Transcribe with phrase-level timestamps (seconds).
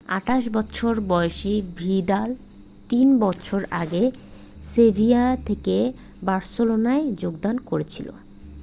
[0.09, 2.29] 28 বছর বয়সী ভিদাল
[2.89, 4.03] 3 বছর আগে
[4.67, 5.75] সেভিয়া থেকে
[6.23, 8.07] বার্সেলোনায় যোগদান করেছিল